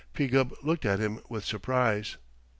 [0.15, 2.17] Gubb looked at him with surprise.